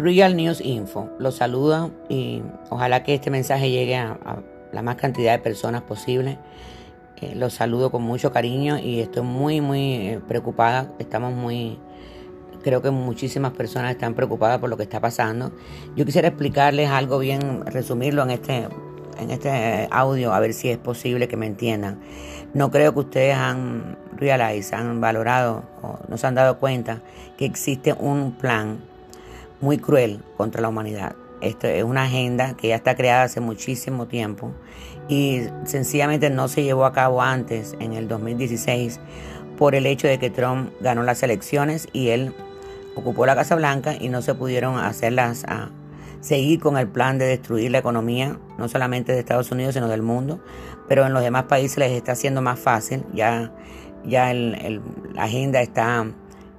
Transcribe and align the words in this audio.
Real 0.00 0.34
News 0.36 0.60
Info. 0.60 1.10
Los 1.18 1.36
saluda 1.36 1.90
y 2.08 2.42
ojalá 2.70 3.02
que 3.02 3.14
este 3.14 3.30
mensaje 3.30 3.70
llegue 3.70 3.96
a, 3.96 4.18
la 4.72 4.82
más 4.82 4.96
cantidad 4.96 5.32
de 5.32 5.38
personas 5.38 5.82
posible. 5.82 6.38
Eh, 7.20 7.34
los 7.34 7.52
saludo 7.54 7.90
con 7.90 8.02
mucho 8.02 8.32
cariño 8.32 8.78
y 8.78 9.00
estoy 9.00 9.22
muy, 9.22 9.60
muy 9.60 9.94
eh, 9.94 10.20
preocupada. 10.26 10.90
Estamos 10.98 11.34
muy, 11.34 11.78
creo 12.62 12.80
que 12.80 12.90
muchísimas 12.90 13.52
personas 13.52 13.92
están 13.92 14.14
preocupadas 14.14 14.58
por 14.58 14.70
lo 14.70 14.76
que 14.76 14.84
está 14.84 15.00
pasando. 15.00 15.52
Yo 15.96 16.06
quisiera 16.06 16.28
explicarles 16.28 16.88
algo 16.88 17.18
bien, 17.18 17.66
resumirlo 17.66 18.22
en 18.22 18.30
este, 18.30 18.68
en 19.18 19.30
este 19.30 19.86
audio, 19.90 20.32
a 20.32 20.40
ver 20.40 20.54
si 20.54 20.70
es 20.70 20.78
posible 20.78 21.28
que 21.28 21.36
me 21.36 21.46
entiendan. 21.46 22.00
No 22.54 22.70
creo 22.70 22.94
que 22.94 23.00
ustedes 23.00 23.36
han 23.36 23.98
realized, 24.16 24.72
han 24.72 25.00
valorado 25.00 25.64
o 25.82 25.98
no 26.08 26.16
se 26.16 26.26
han 26.26 26.34
dado 26.34 26.58
cuenta 26.58 27.02
que 27.36 27.44
existe 27.44 27.92
un 27.92 28.32
plan 28.32 28.89
muy 29.60 29.78
cruel 29.78 30.22
contra 30.36 30.60
la 30.60 30.68
humanidad. 30.68 31.16
Esto 31.40 31.66
es 31.66 31.84
una 31.84 32.04
agenda 32.04 32.54
que 32.56 32.68
ya 32.68 32.76
está 32.76 32.94
creada 32.94 33.24
hace 33.24 33.40
muchísimo 33.40 34.06
tiempo 34.06 34.52
y 35.08 35.42
sencillamente 35.64 36.30
no 36.30 36.48
se 36.48 36.62
llevó 36.62 36.84
a 36.84 36.92
cabo 36.92 37.22
antes, 37.22 37.74
en 37.80 37.94
el 37.94 38.08
2016, 38.08 39.00
por 39.56 39.74
el 39.74 39.86
hecho 39.86 40.06
de 40.06 40.18
que 40.18 40.30
Trump 40.30 40.70
ganó 40.80 41.02
las 41.02 41.22
elecciones 41.22 41.88
y 41.92 42.08
él 42.08 42.34
ocupó 42.94 43.26
la 43.26 43.34
Casa 43.34 43.56
Blanca 43.56 43.94
y 43.98 44.08
no 44.08 44.22
se 44.22 44.34
pudieron 44.34 44.78
hacerlas 44.78 45.44
a 45.44 45.70
seguir 46.20 46.60
con 46.60 46.76
el 46.76 46.86
plan 46.86 47.18
de 47.18 47.24
destruir 47.24 47.70
la 47.70 47.78
economía, 47.78 48.38
no 48.58 48.68
solamente 48.68 49.12
de 49.12 49.20
Estados 49.20 49.50
Unidos, 49.50 49.74
sino 49.74 49.88
del 49.88 50.02
mundo, 50.02 50.40
pero 50.88 51.06
en 51.06 51.14
los 51.14 51.22
demás 51.22 51.44
países 51.44 51.78
les 51.78 51.92
está 51.92 52.12
haciendo 52.12 52.42
más 52.42 52.58
fácil, 52.58 53.04
ya, 53.14 53.52
ya 54.04 54.32
la 54.34 55.22
agenda 55.22 55.62
está 55.62 56.06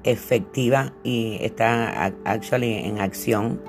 efectiva 0.03 0.93
y 1.03 1.37
está 1.41 2.13
actually 2.25 2.73
en 2.73 2.99
acción 2.99 3.61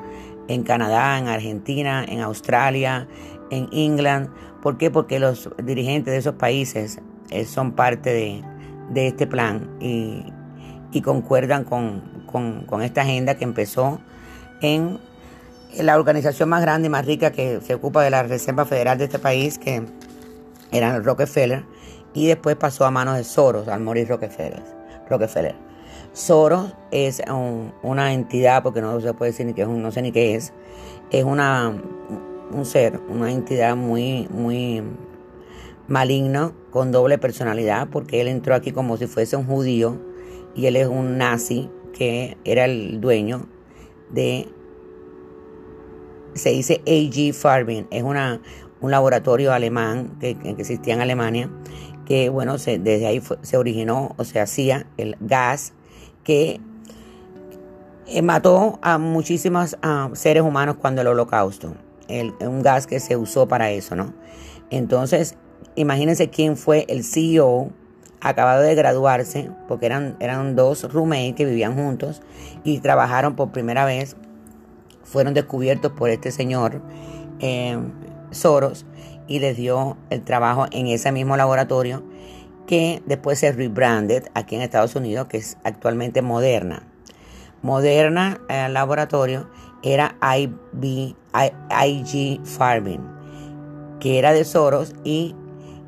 en 0.49 0.63
Canadá, 0.63 1.19
en 1.19 1.29
Argentina, 1.29 2.05
en 2.07 2.21
Australia, 2.21 3.07
en 3.51 3.69
England. 3.73 4.29
¿Por 4.63 4.79
qué? 4.79 4.91
Porque 4.91 5.19
los 5.19 5.49
dirigentes 5.63 6.13
de 6.13 6.19
esos 6.19 6.35
países 6.35 7.01
eh, 7.31 7.45
son 7.45 7.73
parte 7.73 8.13
de, 8.13 8.43
de 8.91 9.09
este 9.09 9.27
plan 9.27 9.71
y, 9.81 10.25
y 10.93 11.01
concuerdan 11.03 11.65
con, 11.65 12.23
con, 12.27 12.83
esta 12.83 13.03
agenda 13.03 13.35
que 13.35 13.45
empezó 13.45 14.01
en 14.61 14.99
la 15.79 15.97
organización 15.97 16.49
más 16.49 16.63
grande 16.63 16.87
y 16.87 16.91
más 16.91 17.07
rica 17.07 17.33
que 17.33 17.61
se 17.61 17.75
ocupa 17.75 18.03
de 18.03 18.11
la 18.11 18.23
Reserva 18.23 18.65
Federal 18.65 18.99
de 18.99 19.05
este 19.05 19.19
país, 19.19 19.59
que 19.59 19.83
era 20.71 20.99
Rockefeller, 20.99 21.65
y 22.15 22.27
después 22.27 22.57
pasó 22.57 22.85
a 22.85 22.91
manos 22.91 23.17
de 23.17 23.25
Soros 23.25 23.69
al 23.69 23.81
morir. 23.81 24.09
Rockefeller. 24.09 24.63
Soros 26.13 26.75
es 26.91 27.23
una 27.83 28.13
entidad, 28.13 28.63
porque 28.63 28.81
no 28.81 29.01
se 29.01 29.15
puede 29.15 29.33
decir 29.33 29.47
ni 29.47 29.55
que 29.55 29.63
es 29.63 29.69
un, 29.69 29.83
no 29.83 29.91
sé 29.91 30.03
ni 30.03 30.13
qué 30.13 30.35
es, 30.35 30.53
es 31.11 31.25
una, 31.25 31.75
un 32.53 32.65
ser, 32.67 33.01
una 33.09 33.31
entidad 33.31 33.77
muy, 33.77 34.29
muy 34.31 34.83
maligno, 35.89 36.53
con 36.71 36.93
doble 36.93 37.19
personalidad, 37.19 37.89
porque 37.91 38.21
él 38.21 38.29
entró 38.29 38.55
aquí 38.55 38.73
como 38.73 38.97
si 38.97 39.07
fuese 39.07 39.37
un 39.37 39.47
judío 39.47 39.99
y 40.55 40.67
él 40.67 40.77
es 40.77 40.87
un 40.87 41.19
nazi 41.19 41.71
que 41.93 42.37
era 42.45 42.65
el 42.65 43.01
dueño 43.01 43.47
de, 44.11 44.49
se 46.35 46.51
dice 46.51 46.83
AG 46.87 47.35
Farming, 47.35 47.87
es 47.91 48.03
una, 48.03 48.41
un 48.81 48.91
laboratorio 48.91 49.53
alemán 49.53 50.17
que, 50.21 50.37
existía 50.45 50.95
en 50.95 51.01
Alemania, 51.01 51.51
que 52.07 52.29
bueno, 52.29 52.57
desde 52.59 53.07
ahí 53.07 53.23
se 53.43 53.57
originó 53.57 54.15
o 54.17 54.25
se 54.25 54.41
hacía 54.41 54.87
el 54.97 55.17
gas 55.21 55.73
que 56.25 56.61
eh, 58.07 58.23
mató 58.23 58.79
a 58.83 58.99
muchísimos 58.99 59.77
seres 60.15 60.43
humanos 60.43 60.77
cuando 60.81 61.03
el 61.03 61.09
holocausto, 61.09 61.75
el, 62.09 62.35
un 62.41 62.63
gas 62.63 62.87
que 62.87 63.01
se 63.01 63.17
usó 63.17 63.49
para 63.49 63.71
eso, 63.71 63.97
¿no? 63.97 64.13
Entonces, 64.71 65.37
imagínense 65.77 66.31
quién 66.31 66.57
fue 66.57 66.85
el 66.89 67.05
CEO 67.05 67.71
acabado 68.21 68.63
de 68.63 68.75
graduarse, 68.75 69.51
porque 69.67 69.87
eran, 69.87 70.17
eran 70.21 70.55
dos 70.57 70.93
roommates 70.93 71.35
que 71.35 71.45
vivían 71.45 71.75
juntos 71.75 72.23
y 72.65 72.79
trabajaron 72.79 73.35
por 73.35 73.51
primera 73.51 73.85
vez, 73.85 74.17
fueron 75.05 75.35
descubiertos 75.35 75.93
por 75.93 76.11
este 76.11 76.31
señor 76.31 76.81
eh, 77.41 77.79
Soros 78.31 78.87
y 79.27 79.41
les 79.41 79.57
dio 79.57 79.97
el 80.11 80.23
trabajo 80.23 80.67
en 80.71 80.87
ese 80.87 81.13
mismo 81.13 81.37
laboratorio 81.37 82.03
que 82.67 83.03
después 83.07 83.39
se 83.39 83.53
rebranded 83.53 84.25
aquí 84.35 84.57
en 84.57 84.63
Estados 84.63 84.97
Unidos, 84.97 85.29
que 85.29 85.39
es 85.39 85.57
actualmente 85.65 86.23
Moderna. 86.23 86.87
Moderna 87.63 88.41
eh, 88.49 88.69
Laboratorio 88.69 89.49
era 89.83 90.17
IG 90.23 91.15
Farming, 92.45 93.01
que 94.01 94.19
era 94.19 94.33
de 94.33 94.45
Soros 94.45 94.95
y 95.05 95.35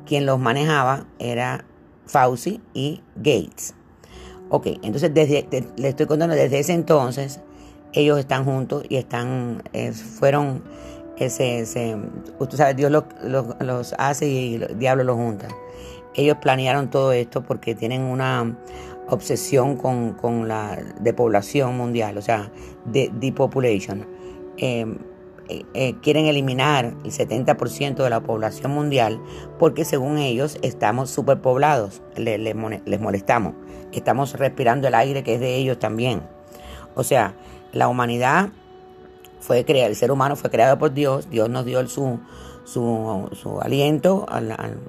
quien 0.05 0.25
los 0.25 0.39
manejaba 0.39 1.05
era 1.19 1.65
Fauci 2.05 2.61
y 2.73 3.01
Gates. 3.15 3.73
Ok, 4.49 4.67
entonces 4.83 5.13
desde, 5.13 5.47
le 5.75 5.89
estoy 5.89 6.05
contando 6.05 6.35
desde 6.35 6.59
ese 6.59 6.73
entonces, 6.73 7.39
ellos 7.93 8.19
están 8.19 8.45
juntos 8.45 8.83
y 8.87 8.97
están, 8.97 9.63
fueron, 10.19 10.63
ese, 11.17 11.59
ese, 11.59 11.97
usted 12.39 12.57
sabe, 12.57 12.73
Dios 12.73 12.91
los, 12.91 13.03
los 13.59 13.95
hace 13.97 14.27
y 14.27 14.55
el 14.55 14.77
diablo 14.77 15.03
los 15.03 15.15
junta. 15.15 15.47
Ellos 16.15 16.37
planearon 16.41 16.89
todo 16.89 17.11
esto 17.11 17.43
porque 17.43 17.75
tienen 17.75 18.01
una 18.01 18.57
obsesión 19.09 19.75
con, 19.75 20.47
la 20.47 20.77
depoblación 20.99 21.77
mundial, 21.77 22.17
o 22.17 22.21
sea, 22.21 22.51
de 22.85 23.11
depopulation. 23.13 24.07
Em, 24.57 24.97
eh, 25.47 25.63
eh, 25.75 25.93
quieren 26.01 26.25
eliminar 26.25 26.95
el 27.03 27.11
70% 27.11 28.03
de 28.03 28.09
la 28.09 28.21
población 28.21 28.71
mundial 28.71 29.21
porque 29.59 29.85
según 29.85 30.17
ellos 30.17 30.57
estamos 30.63 31.11
superpoblados, 31.11 32.01
les, 32.15 32.39
les 32.39 32.99
molestamos, 32.99 33.53
estamos 33.91 34.33
respirando 34.39 34.87
el 34.87 34.95
aire 34.95 35.23
que 35.23 35.35
es 35.35 35.39
de 35.39 35.55
ellos 35.55 35.77
también. 35.77 36.23
O 36.95 37.03
sea, 37.03 37.35
la 37.73 37.87
humanidad 37.89 38.49
fue 39.39 39.65
creada, 39.65 39.87
el 39.87 39.95
ser 39.95 40.11
humano 40.11 40.35
fue 40.35 40.49
creado 40.49 40.79
por 40.79 40.93
Dios, 40.93 41.29
Dios 41.29 41.49
nos 41.49 41.65
dio 41.65 41.85
su, 41.87 42.19
su, 42.63 43.29
su 43.33 43.59
aliento 43.61 44.25
al, 44.27 44.51
al, 44.51 44.79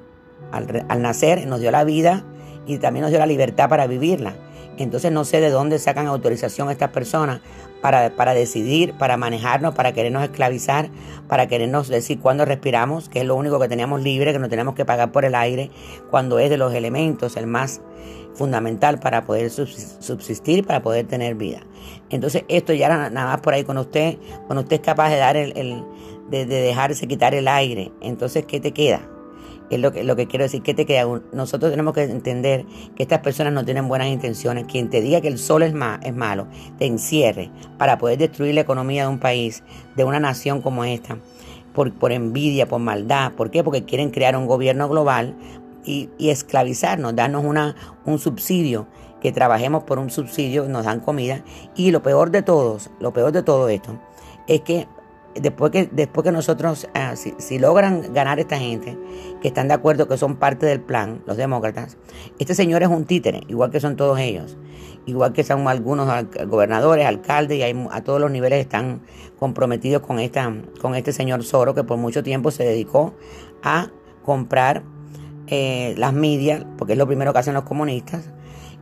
nacer 0.99 1.47
nos 1.47 1.61
dio 1.61 1.71
la 1.71 1.85
vida 1.85 2.25
y 2.67 2.79
también 2.79 3.03
nos 3.03 3.11
dio 3.11 3.19
la 3.19 3.27
libertad 3.27 3.69
para 3.69 3.87
vivirla. 3.87 4.35
Entonces 4.79 5.11
no 5.11 5.25
sé 5.25 5.41
de 5.41 5.51
dónde 5.51 5.79
sacan 5.79 6.07
autorización 6.07 6.71
estas 6.71 6.91
personas 6.91 7.41
para, 7.81 8.11
para, 8.11 8.35
decidir, 8.35 8.93
para 8.95 9.17
manejarnos, 9.17 9.75
para 9.75 9.93
querernos 9.93 10.23
esclavizar, 10.25 10.91
para 11.29 11.47
querernos 11.47 11.89
decir 11.89 12.21
cuándo 12.21 12.45
respiramos, 12.45 13.09
que 13.09 13.21
es 13.21 13.27
lo 13.27 13.37
único 13.37 13.59
que 13.59 13.69
teníamos 13.69 14.03
libre, 14.03 14.33
que 14.33 14.39
no 14.39 14.49
tenemos 14.49 14.75
que 14.75 14.85
pagar 14.85 15.13
por 15.13 15.25
el 15.25 15.35
aire, 15.35 15.71
cuando 16.11 16.39
es 16.39 16.51
de 16.51 16.59
los 16.59 16.75
elementos 16.75 17.37
el 17.37 17.47
más 17.47 17.81
fundamental 18.35 18.99
para 18.99 19.25
poder 19.25 19.51
subsistir, 19.51 20.67
para 20.67 20.83
poder 20.83 21.07
tener 21.07 21.37
vida. 21.37 21.61
Entonces 22.11 22.45
esto 22.49 22.75
ya 22.75 22.89
nada 22.89 23.27
más 23.27 23.41
por 23.41 23.55
ahí 23.55 23.65
con 23.65 23.79
usted, 23.79 24.19
cuando 24.47 24.63
usted 24.63 24.77
es 24.77 24.83
capaz 24.83 25.09
de 25.11 25.17
dar 25.17 25.37
el, 25.37 25.85
de 26.29 26.45
dejarse 26.45 27.07
quitar 27.07 27.35
el 27.35 27.49
aire, 27.49 27.93
entonces 28.03 28.45
¿qué 28.45 28.61
te 28.61 28.73
queda? 28.73 29.16
Es 29.69 29.81
lo 29.81 29.93
que, 29.93 30.05
lo 30.05 30.15
que 30.15 30.27
quiero 30.27 30.45
decir, 30.45 30.63
que 30.63 30.75
te 30.75 30.87
queda. 30.87 31.07
Nosotros 31.33 31.71
tenemos 31.71 31.95
que 31.95 32.05
entender 32.05 32.65
que 32.95 33.03
estas 33.03 33.21
personas 33.21 33.53
no 33.53 33.65
tienen 33.65 33.89
buenas 33.89 34.09
intenciones. 34.09 34.67
Quien 34.67 34.91
te 34.91 35.01
diga 35.01 35.21
que 35.21 35.29
el 35.29 35.39
sol 35.39 35.63
es, 35.63 35.75
es 36.03 36.15
malo, 36.15 36.47
te 36.79 36.87
encierre 36.87 37.51
para 37.79 37.99
poder 37.99 38.19
destruir 38.19 38.55
la 38.55 38.61
economía 38.61 39.03
de 39.03 39.09
un 39.09 39.19
país, 39.19 39.63
de 39.97 40.05
una 40.05 40.21
nación 40.21 40.63
como 40.63 40.85
esta, 40.85 41.19
por, 41.73 41.93
por 41.93 42.13
envidia, 42.13 42.69
por 42.69 42.81
maldad. 42.81 43.33
¿Por 43.33 43.51
qué? 43.51 43.65
Porque 43.65 43.85
quieren 43.85 44.11
crear 44.11 44.37
un 44.37 44.47
gobierno 44.47 44.89
global 44.89 45.35
y, 45.85 46.11
y 46.19 46.31
esclavizarnos, 46.31 47.17
darnos 47.17 47.45
una, 47.45 47.75
un 48.05 48.19
subsidio, 48.19 48.87
que 49.21 49.33
trabajemos 49.33 49.83
por 49.85 49.99
un 49.99 50.11
subsidio, 50.11 50.69
nos 50.69 50.85
dan 50.85 51.01
comida. 51.01 51.43
Y 51.75 51.91
lo 51.91 52.03
peor 52.03 52.31
de 52.31 52.43
todos, 52.43 52.91
lo 53.01 53.13
peor 53.13 53.33
de 53.33 53.43
todo 53.43 53.69
esto, 53.69 53.99
es 54.47 54.61
que 54.61 54.87
después 55.41 55.71
que, 55.71 55.89
después 55.91 56.25
que 56.25 56.33
nosotros, 56.33 56.89
ah, 56.95 57.15
si, 57.17 57.59
logran 57.59 58.13
ganar 58.13 58.39
esta 58.39 58.59
gente, 58.59 58.97
que 59.41 59.49
están 59.49 59.69
de 59.69 59.75
acuerdo 59.75 60.09
que 60.09 60.17
son 60.17 60.37
parte 60.37 60.67
del 60.67 60.81
plan, 60.81 61.23
los 61.27 61.37
demócratas, 61.37 61.97
este 62.39 62.55
señor 62.55 62.83
es 62.83 62.89
un 62.89 63.05
títere, 63.05 63.43
igual 63.49 63.71
que 63.71 63.81
son 63.81 63.97
todos 63.97 64.19
ellos, 64.19 64.57
igual 65.07 65.33
que 65.33 65.45
son 65.45 65.67
algunos 65.69 66.09
gobernadores, 66.47 67.07
alcaldes, 67.07 67.59
y 67.59 67.63
hay, 67.63 67.87
a 67.91 68.03
todos 68.03 68.21
los 68.21 68.31
niveles 68.31 68.61
están 68.61 69.03
comprometidos 69.39 70.03
con, 70.03 70.19
esta, 70.19 70.53
con 70.81 70.95
este 70.95 71.13
señor 71.13 71.45
Soro, 71.45 71.75
que 71.75 71.85
por 71.85 71.99
mucho 71.99 72.23
tiempo 72.23 72.51
se 72.51 72.65
dedicó 72.65 73.15
a 73.63 73.91
comprar 74.25 74.83
eh, 75.47 75.95
las 75.97 76.13
medias, 76.13 76.65
porque 76.77 76.95
es 76.95 76.99
lo 76.99 77.07
primero 77.07 77.33
que 77.33 77.39
hacen 77.39 77.55
los 77.55 77.65
comunistas. 77.65 78.31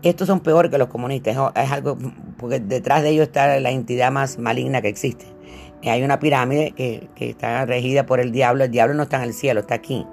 Estos 0.03 0.27
son 0.27 0.41
peores 0.41 0.71
que 0.71 0.77
los 0.77 0.89
comunistas, 0.89 1.37
es 1.55 1.73
algo, 1.73 1.97
porque 2.37 2.61
detrás 2.61 3.03
de 3.03 3.11
ellos 3.11 3.27
está 3.27 3.59
la 3.59 3.71
entidad 3.71 4.13
más 4.13 4.39
maligna 4.39 4.83
que 4.83 4.89
existe 4.89 5.34
hay 5.91 6.03
una 6.03 6.19
pirámide 6.19 6.73
que, 6.73 7.09
está 7.17 7.67
regida 7.67 8.07
por 8.07 8.21
el 8.21 8.33
diablo. 8.33 8.65
El 8.65 8.71
diablo 8.71 8.95
no 8.95 9.05
está 9.05 9.19
en 9.19 9.25
el 9.25 9.35
cielo, 9.35 9.61
está 9.61 9.75
aquí. 9.75 10.07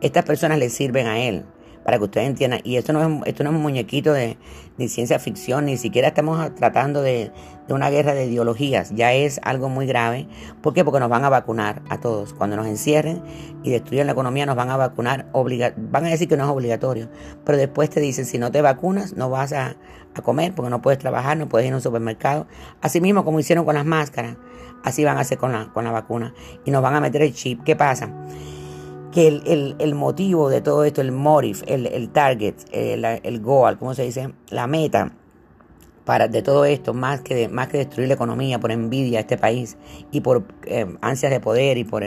Estas 0.00 0.24
personas 0.24 0.58
le 0.58 0.68
sirven 0.70 1.06
a 1.06 1.20
él 1.20 1.44
para 1.84 1.98
que 1.98 2.04
ustedes 2.04 2.26
entiendan. 2.26 2.60
Y 2.64 2.76
esto 2.76 2.92
no 2.92 3.02
es, 3.02 3.26
esto 3.26 3.44
no 3.44 3.50
es 3.50 3.56
un 3.56 3.62
muñequito 3.62 4.12
de, 4.12 4.36
ni 4.82 4.88
ciencia 4.88 5.18
ficción, 5.20 5.66
ni 5.66 5.76
siquiera 5.76 6.08
estamos 6.08 6.54
tratando 6.56 7.02
de, 7.02 7.30
una 7.68 7.88
guerra 7.88 8.12
de 8.12 8.26
ideologías. 8.26 8.90
Ya 8.94 9.14
es 9.14 9.40
algo 9.44 9.70
muy 9.70 9.86
grave. 9.86 10.28
¿Por 10.60 10.74
qué? 10.74 10.84
Porque 10.84 11.00
nos 11.00 11.08
van 11.08 11.24
a 11.24 11.30
vacunar 11.30 11.80
a 11.88 12.00
todos. 12.00 12.34
Cuando 12.34 12.56
nos 12.56 12.66
encierren 12.66 13.22
y 13.62 13.70
destruyan 13.70 14.06
la 14.08 14.12
economía, 14.12 14.44
nos 14.44 14.56
van 14.56 14.68
a 14.68 14.76
vacunar. 14.76 15.26
Obliga 15.32 15.72
van 15.76 16.04
a 16.04 16.10
decir 16.10 16.28
que 16.28 16.36
no 16.36 16.44
es 16.44 16.50
obligatorio. 16.50 17.08
Pero 17.46 17.56
después 17.56 17.88
te 17.88 18.00
dicen, 18.00 18.26
si 18.26 18.38
no 18.38 18.50
te 18.50 18.60
vacunas, 18.60 19.16
no 19.16 19.30
vas 19.30 19.54
a, 19.54 19.76
a 20.14 20.22
comer 20.22 20.54
porque 20.54 20.68
no 20.68 20.82
puedes 20.82 20.98
trabajar, 20.98 21.38
no 21.38 21.48
puedes 21.48 21.66
ir 21.66 21.72
a 21.72 21.76
un 21.76 21.82
supermercado. 21.82 22.46
Así 22.82 23.00
mismo 23.00 23.24
como 23.24 23.40
hicieron 23.40 23.64
con 23.64 23.74
las 23.74 23.86
máscaras, 23.86 24.36
así 24.82 25.04
van 25.04 25.16
a 25.16 25.20
hacer 25.20 25.38
con 25.38 25.52
la, 25.52 25.72
con 25.72 25.84
la 25.84 25.92
vacuna. 25.92 26.34
Y 26.66 26.72
nos 26.72 26.82
van 26.82 26.94
a 26.94 27.00
meter 27.00 27.22
el 27.22 27.32
chip. 27.32 27.62
¿Qué 27.64 27.74
pasa? 27.74 28.10
Que 29.12 29.28
el, 29.78 29.94
motivo 29.94 30.48
de 30.48 30.60
todo 30.60 30.84
esto, 30.84 31.00
el 31.00 31.12
motive, 31.12 31.60
el, 31.66 32.08
target, 32.10 32.54
el, 32.72 33.04
el, 33.04 33.40
goal, 33.40 33.78
¿cómo 33.78 33.94
se 33.94 34.02
dice? 34.02 34.32
La 34.50 34.66
meta 34.66 35.12
para, 36.04 36.28
de 36.28 36.42
todo 36.42 36.64
esto, 36.64 36.94
más 36.94 37.20
que, 37.20 37.48
más 37.48 37.68
que 37.68 37.78
destruir 37.78 38.08
la 38.08 38.14
economía 38.14 38.58
por 38.58 38.72
envidia 38.72 39.18
a 39.18 39.20
este 39.20 39.38
país 39.38 39.76
y 40.10 40.20
por 40.20 40.44
eh, 40.66 40.86
ansias 41.00 41.30
de 41.30 41.40
poder 41.40 41.78
y 41.78 41.84
por 41.84 42.02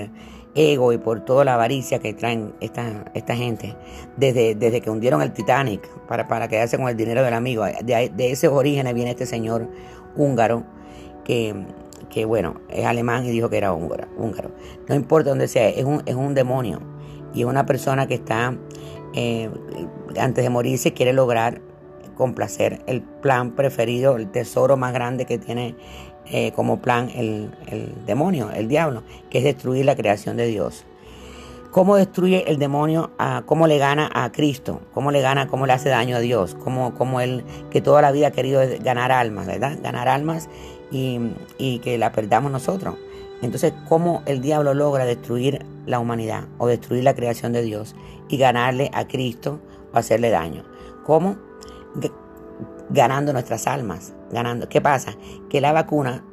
ego 0.56 0.94
y 0.94 0.98
por 0.98 1.24
toda 1.24 1.46
la 1.46 1.54
avaricia 1.54 2.00
que 2.00 2.14
traen 2.14 2.54
esta, 2.60 3.06
esta 3.14 3.36
gente, 3.36 3.76
desde, 4.18 4.56
desde 4.56 4.82
que 4.82 4.90
hundieron 4.90 5.22
el 5.22 5.32
Titanic 5.32 5.88
para, 6.08 6.28
para 6.28 6.48
quedarse 6.48 6.78
con 6.78 6.90
el 6.90 6.98
dinero 6.98 7.24
del 7.24 7.34
amigo, 7.34 7.64
de, 7.66 8.12
de 8.14 8.32
esos 8.32 8.52
orígenes 8.52 8.94
viene 8.94 9.12
este 9.12 9.26
señor 9.26 9.70
húngaro 10.16 10.64
que 11.24 11.56
que 12.10 12.24
bueno, 12.24 12.62
es 12.70 12.86
alemán 12.86 13.26
y 13.26 13.30
dijo 13.30 13.50
que 13.50 13.58
era 13.58 13.74
húngaro. 13.74 14.08
No 14.88 14.96
importa 14.96 15.32
dónde 15.32 15.50
sea, 15.50 15.68
es 15.68 15.84
un, 15.84 16.02
es 16.06 16.16
un 16.16 16.34
demonio 16.34 16.80
y 17.36 17.44
una 17.44 17.66
persona 17.66 18.08
que 18.08 18.16
está, 18.16 18.56
eh, 19.14 19.50
antes 20.18 20.44
de 20.44 20.50
morirse, 20.50 20.94
quiere 20.94 21.14
lograr 21.14 21.62
complacer 22.16 22.82
el 22.88 23.02
plan 23.02 23.52
preferido, 23.52 24.16
el 24.16 24.32
tesoro 24.32 24.78
más 24.78 24.94
grande 24.94 25.26
que 25.26 25.38
tiene 25.38 25.76
eh, 26.32 26.54
como 26.56 26.82
plan 26.82 27.12
el, 27.14 27.52
demonio, 28.06 28.50
el 28.52 28.68
diablo, 28.68 29.04
que 29.30 29.40
es 29.40 29.44
destruir 29.44 29.86
la 29.86 29.96
creación 29.96 30.38
de 30.38 30.48
Dios. 30.48 30.86
¿Cómo 31.72 31.98
destruye 31.98 32.50
el 32.50 32.58
demonio? 32.58 33.12
A, 33.18 33.44
¿Cómo 33.46 33.68
le 33.68 33.78
gana 33.78 34.10
a 34.14 34.32
Cristo? 34.32 34.80
¿Cómo 34.94 35.12
le 35.12 35.20
gana, 35.20 35.48
cómo 35.48 35.68
le 35.68 35.74
hace 35.74 35.90
daño 35.90 36.16
a 36.16 36.20
Dios? 36.20 36.56
¿Cómo, 36.64 36.96
cómo 36.96 37.20
él, 37.20 37.44
que 37.70 37.82
toda 37.82 38.02
la 38.02 38.14
vida 38.14 38.28
ha 38.28 38.32
querido 38.32 38.62
ganar 38.82 39.12
almas, 39.12 39.46
¿verdad? 39.46 39.78
Ganar 39.84 40.08
almas 40.08 40.50
y, 40.90 41.20
y 41.58 41.80
que 41.80 41.98
la 41.98 42.14
perdamos 42.14 42.50
nosotros. 42.50 42.96
Entonces, 43.46 43.74
¿cómo 43.88 44.24
el 44.26 44.42
diablo 44.42 44.74
logra 44.74 45.06
destruir 45.06 45.64
la 45.86 46.00
humanidad 46.00 46.46
o 46.58 46.68
destruir 46.68 47.04
la 47.04 47.14
creación 47.14 47.54
de 47.54 47.62
Dios 47.62 47.96
y 48.28 48.38
ganarle 48.38 48.90
a 48.94 49.08
Cristo 49.08 49.60
o 49.94 49.98
hacerle 49.98 50.30
daño? 50.32 50.64
¿Cómo? 51.06 51.38
Ganando 52.90 53.34
nuestras 53.34 53.68
almas. 53.68 54.14
Ganando. 54.32 54.68
¿Qué 54.68 54.82
pasa? 54.82 55.16
Que 55.50 55.62
la 55.62 55.72
vacuna 55.72 56.24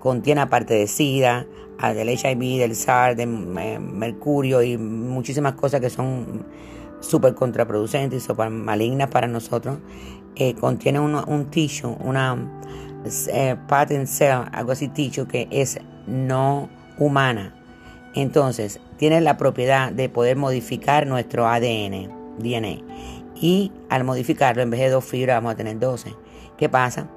contiene 0.00 0.40
aparte 0.40 0.74
de 0.74 0.86
SIDA, 0.88 1.46
del 1.94 2.08
HIV, 2.08 2.58
del 2.58 2.74
SARS, 2.74 3.16
de 3.16 3.22
eh, 3.22 3.78
mercurio 3.78 4.62
y 4.62 4.76
muchísimas 4.76 5.54
cosas 5.54 5.80
que 5.80 5.88
son 5.88 6.44
súper 7.00 7.34
contraproducentes 7.34 8.22
y 8.22 8.26
súper 8.26 8.50
malignas 8.50 9.08
para 9.08 9.26
nosotros. 9.26 9.78
Eh, 10.34 10.54
contiene 10.54 11.00
un, 11.00 11.14
un 11.14 11.46
tissue, 11.46 11.96
una 12.00 12.36
eh, 13.32 13.56
patent 13.68 14.06
cell, 14.06 14.42
algo 14.52 14.72
así 14.72 14.88
tissue, 14.88 15.26
que 15.26 15.48
es 15.50 15.78
no 16.10 16.68
humana. 16.98 17.54
Entonces, 18.14 18.80
tiene 18.96 19.20
la 19.20 19.36
propiedad 19.36 19.92
de 19.92 20.08
poder 20.08 20.36
modificar 20.36 21.06
nuestro 21.06 21.46
ADN, 21.46 22.10
DNA. 22.38 22.82
Y 23.36 23.72
al 23.88 24.04
modificarlo, 24.04 24.62
en 24.62 24.70
vez 24.70 24.80
de 24.80 24.90
dos 24.90 25.04
fibras, 25.04 25.36
vamos 25.36 25.54
a 25.54 25.56
tener 25.56 25.78
12. 25.78 26.14
¿Qué 26.58 26.68
pasa? 26.68 27.08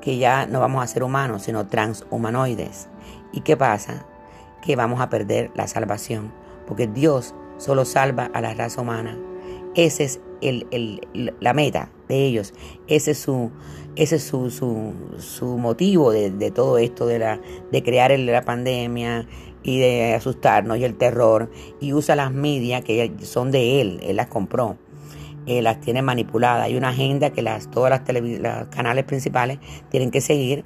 Que 0.00 0.16
ya 0.16 0.46
no 0.46 0.60
vamos 0.60 0.82
a 0.82 0.86
ser 0.86 1.02
humanos, 1.02 1.42
sino 1.42 1.66
transhumanoides. 1.66 2.88
¿Y 3.32 3.40
qué 3.40 3.56
pasa? 3.56 4.06
Que 4.62 4.76
vamos 4.76 5.00
a 5.00 5.10
perder 5.10 5.50
la 5.54 5.66
salvación. 5.66 6.32
Porque 6.66 6.86
Dios 6.86 7.34
solo 7.58 7.84
salva 7.84 8.30
a 8.32 8.40
la 8.40 8.54
raza 8.54 8.80
humana. 8.80 9.18
Esa 9.74 10.04
es 10.04 10.20
la 10.40 11.54
meta 11.54 11.90
de 12.08 12.26
ellos. 12.26 12.54
Ese 12.88 13.12
es 13.12 13.18
su, 13.18 13.50
ese 13.96 14.16
es 14.16 14.22
su, 14.22 14.50
su, 14.50 15.58
motivo 15.58 16.12
de, 16.12 16.50
todo 16.50 16.78
esto, 16.78 17.06
de, 17.06 17.18
la, 17.18 17.40
de 17.72 17.82
crear 17.82 18.16
la 18.18 18.44
pandemia 18.44 19.26
y 19.62 19.78
de 19.78 20.14
asustarnos 20.14 20.78
y 20.78 20.84
el 20.84 20.96
terror. 20.96 21.50
Y 21.80 21.92
usa 21.92 22.16
las 22.16 22.32
medias 22.32 22.84
que 22.84 23.12
son 23.22 23.50
de 23.50 23.80
él, 23.80 24.00
él 24.02 24.16
las 24.16 24.28
compró. 24.28 24.76
Él 25.46 25.64
las 25.64 25.80
tiene 25.80 26.02
manipuladas. 26.02 26.64
Hay 26.64 26.76
una 26.76 26.88
agenda 26.88 27.30
que 27.30 27.42
las, 27.42 27.70
todas 27.70 27.90
las, 27.90 28.22
los 28.22 28.66
canales 28.68 29.04
principales 29.04 29.58
tienen 29.90 30.10
que 30.10 30.20
seguir 30.20 30.64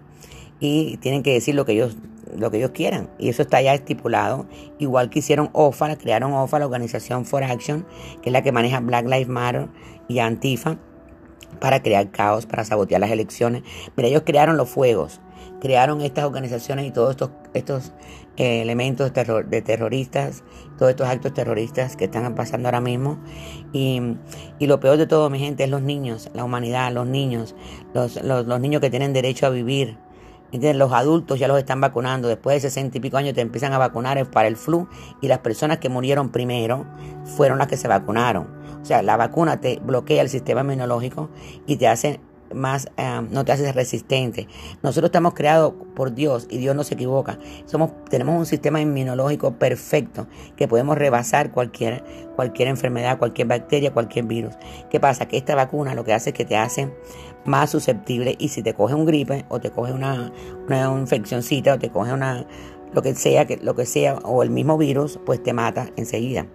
y 0.59 0.97
tienen 0.99 1.23
que 1.23 1.33
decir 1.33 1.55
lo 1.55 1.65
que 1.65 1.73
ellos 1.73 1.97
lo 2.37 2.51
que 2.51 2.59
ellos 2.59 2.71
quieran. 2.71 3.11
Y 3.19 3.29
eso 3.29 3.43
está 3.43 3.61
ya 3.63 3.75
estipulado. 3.75 4.47
Igual 4.79 5.11
que 5.11 5.21
hicieron 5.21 5.51
OFA, 5.53 5.97
crearon 5.97 6.33
OFA, 6.33 6.59
la 6.59 6.67
organización 6.67 7.25
For 7.25 7.45
Action, 7.45 7.87
que 8.23 8.31
es 8.31 8.33
la 8.33 8.43
que 8.43 8.53
maneja 8.53 8.81
Black 8.81 9.05
Lives 9.05 9.29
Matter 9.29 9.69
y 10.09 10.19
Antifa 10.19 10.79
para 11.59 11.83
crear 11.83 12.11
caos, 12.11 12.47
para 12.47 12.65
sabotear 12.65 13.01
las 13.01 13.11
elecciones. 13.11 13.63
Mira, 13.97 14.09
ellos 14.09 14.23
crearon 14.25 14.57
los 14.57 14.69
fuegos, 14.69 15.21
crearon 15.61 16.01
estas 16.01 16.25
organizaciones 16.25 16.87
y 16.87 16.91
todos 16.91 17.11
estos, 17.11 17.31
estos 17.55 17.93
eh, 18.37 18.63
elementos 18.63 19.07
de, 19.07 19.11
terror, 19.11 19.49
de 19.49 19.63
terroristas, 19.63 20.45
todos 20.79 20.91
estos 20.91 21.09
actos 21.09 21.35
terroristas 21.35 21.97
que 21.97 22.05
están 22.05 22.35
pasando 22.35 22.69
ahora 22.69 22.81
mismo. 22.81 23.19
Y, 23.73 24.01
y, 24.59 24.67
lo 24.67 24.81
peor 24.81 24.97
de 24.97 25.07
todo, 25.07 25.29
mi 25.31 25.39
gente, 25.39 25.65
es 25.65 25.71
los 25.71 25.83
niños, 25.83 26.31
la 26.35 26.45
humanidad, 26.45 26.93
los 26.93 27.07
niños, 27.07 27.55
los, 27.95 28.23
los, 28.23 28.47
los 28.47 28.61
niños 28.61 28.81
que 28.81 28.91
tienen 28.91 29.13
derecho 29.13 29.47
a 29.47 29.51
vivir. 29.51 29.99
Los 30.53 30.93
adultos 30.93 31.39
ya 31.39 31.49
los 31.49 31.59
están 31.59 31.81
vacunando. 31.81 32.29
Después 32.29 32.57
de 32.57 32.69
60 32.69 32.99
y 32.99 33.01
pico 33.01 33.17
años 33.17 33.35
te 33.35 33.41
empiezan 33.41 33.73
a 33.73 33.79
vacunar 33.79 34.31
para 34.31 34.49
el 34.49 34.57
flu. 34.57 34.89
Y 35.21 35.29
las 35.29 35.39
personas 35.39 35.79
que 35.79 35.89
murieron 35.89 36.31
primero 36.31 36.87
fueron 37.37 37.59
las 37.59 37.69
que 37.69 37.77
se 37.77 37.89
vacunaron. 37.89 38.49
O 38.81 38.85
sea, 38.85 39.03
la 39.03 39.17
vacuna 39.17 39.61
te 39.61 39.79
bloquea 39.83 40.23
el 40.23 40.29
sistema 40.29 40.63
inmunológico 40.63 41.29
y 41.67 41.77
te 41.77 41.87
hace 41.87 42.21
más, 42.55 42.89
eh, 42.97 43.21
no 43.31 43.45
te 43.45 43.53
hace 43.53 43.73
resistente. 43.73 44.49
Nosotros 44.83 45.09
estamos 45.09 45.35
creados 45.35 45.75
por 45.95 46.15
Dios 46.15 46.47
y 46.51 46.59
Dios 46.59 46.75
no 46.75 46.85
se 46.85 46.95
equivoca. 46.95 47.39
Somos, 47.67 47.91
tenemos 48.09 48.39
un 48.39 48.47
sistema 48.47 48.81
inmunológico 48.81 49.53
perfecto 49.53 50.27
que 50.57 50.69
podemos 50.69 50.97
rebasar 50.99 51.51
cualquier, 51.53 52.05
cualquier 52.37 52.69
enfermedad, 52.69 53.19
cualquier 53.19 53.49
bacteria, 53.49 53.93
cualquier 53.93 54.27
virus. 54.27 54.55
¿Qué 54.91 55.01
pasa? 55.01 55.27
Que 55.27 55.37
esta 55.37 55.55
vacuna 55.55 55.95
lo 55.95 56.05
que 56.05 56.13
hace 56.13 56.31
es 56.31 56.37
que 56.37 56.45
te 56.45 56.57
hace 56.57 56.93
más 57.45 57.71
susceptible 57.71 58.37
y 58.39 58.49
si 58.49 58.63
te 58.63 58.75
coge 58.75 58.95
un 58.95 59.07
gripe 59.07 59.47
o 59.49 59.61
te 59.61 59.71
coge 59.71 59.93
una, 59.93 60.33
una 60.67 60.93
infeccióncita 60.99 61.75
o 61.75 61.79
te 61.79 61.91
coge 61.91 62.13
una, 62.13 62.47
lo 62.93 63.03
que 63.03 63.15
sea, 63.15 63.47
que, 63.47 63.57
lo 63.57 63.75
que 63.75 63.87
sea, 63.87 64.17
o 64.25 64.43
el 64.43 64.51
mismo 64.51 64.77
virus, 64.77 65.19
pues 65.25 65.43
te 65.43 65.53
mata 65.53 65.91
enseguida 65.97 66.47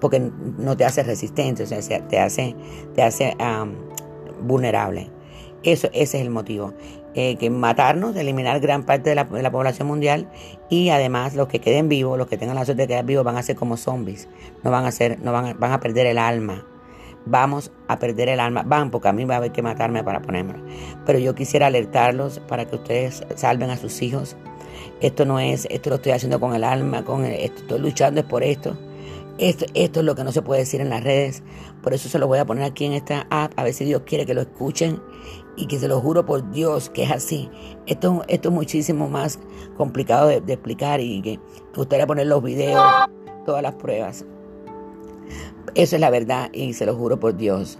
porque 0.00 0.18
no 0.58 0.76
te 0.76 0.84
hace 0.84 1.04
resistente, 1.04 1.62
o 1.62 1.66
sea, 1.66 2.08
te 2.08 2.18
hace, 2.18 2.56
te 2.94 3.02
hace 3.02 3.36
vulnerable. 4.42 5.08
Eso, 5.64 5.88
ese 5.92 6.18
es 6.18 6.22
el 6.22 6.30
motivo. 6.30 6.74
Eh, 7.14 7.36
que 7.36 7.50
matarnos, 7.50 8.16
eliminar 8.16 8.58
gran 8.60 8.84
parte 8.84 9.10
de 9.10 9.14
la, 9.16 9.50
población 9.50 9.86
mundial 9.86 10.28
y 10.70 10.88
además 10.88 11.34
los 11.34 11.46
que 11.46 11.60
queden 11.60 11.90
vivos, 11.90 12.16
los 12.16 12.26
que 12.26 12.38
tengan 12.38 12.56
la 12.56 12.64
suerte 12.64 12.82
de 12.82 12.88
quedar 12.88 13.04
vivos 13.04 13.22
van 13.22 13.36
a 13.36 13.42
ser 13.42 13.54
como 13.54 13.76
zombies, 13.76 14.30
no 14.62 14.70
van 14.70 14.86
a 14.86 14.92
ser, 14.92 15.20
no 15.20 15.30
van 15.30 15.46
a, 15.46 15.52
van 15.52 15.72
a 15.72 15.80
perder 15.80 16.06
el 16.06 16.16
alma. 16.16 16.66
Vamos 17.26 17.70
a 17.86 17.98
perder 17.98 18.30
el 18.30 18.40
alma, 18.40 18.64
van 18.66 18.90
porque 18.90 19.08
a 19.08 19.12
mí 19.12 19.24
va 19.24 19.34
a 19.34 19.36
haber 19.38 19.52
que 19.52 19.62
matarme 19.62 20.02
para 20.02 20.22
ponérmelo. 20.22 20.64
Pero 21.04 21.18
yo 21.18 21.34
quisiera 21.34 21.66
alertarlos 21.66 22.40
para 22.48 22.64
que 22.64 22.76
ustedes 22.76 23.22
salven 23.36 23.70
a 23.70 23.76
sus 23.76 24.00
hijos. 24.02 24.34
Esto 25.00 25.24
no 25.24 25.38
es, 25.38 25.68
esto 25.70 25.90
lo 25.90 25.96
estoy 25.96 26.12
haciendo 26.12 26.40
con 26.40 26.54
el 26.54 26.64
alma, 26.64 27.04
con 27.04 27.24
esto, 27.24 27.60
estoy 27.60 27.78
luchando 27.78 28.20
es 28.20 28.26
por 28.26 28.42
esto. 28.42 28.76
Esto, 29.38 29.64
esto 29.74 30.00
es 30.00 30.06
lo 30.06 30.14
que 30.14 30.24
no 30.24 30.32
se 30.32 30.42
puede 30.42 30.60
decir 30.60 30.80
en 30.80 30.90
las 30.90 31.02
redes. 31.02 31.42
Por 31.82 31.94
eso 31.94 32.08
se 32.08 32.18
lo 32.18 32.26
voy 32.26 32.38
a 32.38 32.44
poner 32.44 32.64
aquí 32.64 32.84
en 32.84 32.92
esta 32.92 33.26
app. 33.30 33.52
A 33.56 33.64
ver 33.64 33.74
si 33.74 33.84
Dios 33.84 34.02
quiere 34.04 34.26
que 34.26 34.34
lo 34.34 34.42
escuchen. 34.42 35.00
Y 35.56 35.66
que 35.66 35.78
se 35.78 35.88
lo 35.88 36.00
juro 36.00 36.24
por 36.24 36.50
Dios 36.50 36.88
que 36.90 37.04
es 37.04 37.10
así. 37.10 37.50
Esto, 37.86 38.24
esto 38.28 38.48
es 38.48 38.54
muchísimo 38.54 39.08
más 39.08 39.38
complicado 39.76 40.28
de, 40.28 40.36
explicar. 40.52 41.00
Y 41.00 41.22
que 41.22 41.40
gustaría 41.74 42.06
poner 42.06 42.26
los 42.26 42.42
videos, 42.42 42.82
todas 43.44 43.62
las 43.62 43.74
pruebas. 43.74 44.24
Eso 45.74 45.96
es 45.96 46.00
la 46.00 46.10
verdad 46.10 46.50
y 46.52 46.74
se 46.74 46.86
lo 46.86 46.94
juro 46.94 47.18
por 47.18 47.36
Dios. 47.36 47.78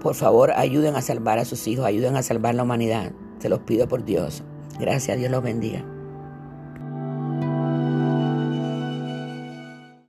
Por 0.00 0.14
favor, 0.14 0.52
ayuden 0.52 0.96
a 0.96 1.02
salvar 1.02 1.38
a 1.38 1.44
sus 1.44 1.66
hijos, 1.66 1.86
ayuden 1.86 2.16
a 2.16 2.22
salvar 2.22 2.54
la 2.54 2.62
humanidad. 2.62 3.12
Se 3.38 3.48
los 3.48 3.60
pido 3.60 3.88
por 3.88 4.04
Dios. 4.04 4.42
Gracias, 4.78 5.18
Dios 5.18 5.30
los 5.30 5.42
bendiga. 5.42 5.84